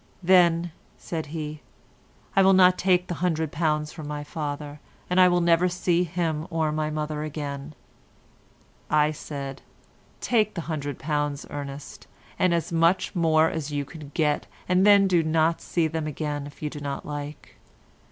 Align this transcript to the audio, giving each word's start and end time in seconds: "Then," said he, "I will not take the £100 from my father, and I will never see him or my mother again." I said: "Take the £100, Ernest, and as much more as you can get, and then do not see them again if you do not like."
"Then," 0.23 0.71
said 0.97 1.27
he, 1.27 1.61
"I 2.35 2.41
will 2.41 2.53
not 2.53 2.75
take 2.75 3.05
the 3.05 3.13
£100 3.21 3.93
from 3.93 4.07
my 4.07 4.23
father, 4.23 4.79
and 5.11 5.19
I 5.21 5.27
will 5.27 5.41
never 5.41 5.69
see 5.69 6.05
him 6.05 6.47
or 6.49 6.71
my 6.71 6.89
mother 6.89 7.21
again." 7.21 7.75
I 8.89 9.11
said: 9.11 9.61
"Take 10.19 10.55
the 10.55 10.61
£100, 10.63 11.45
Ernest, 11.51 12.07
and 12.39 12.51
as 12.51 12.71
much 12.71 13.13
more 13.13 13.47
as 13.51 13.69
you 13.69 13.85
can 13.85 14.09
get, 14.15 14.47
and 14.67 14.87
then 14.87 15.07
do 15.07 15.21
not 15.21 15.61
see 15.61 15.85
them 15.85 16.07
again 16.07 16.47
if 16.47 16.63
you 16.63 16.71
do 16.71 16.79
not 16.79 17.05
like." 17.05 17.57